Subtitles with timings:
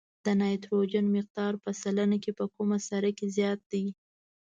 [0.25, 3.85] د نایتروجن مقدار په سلنه کې په کومه سره کې زیات دی؟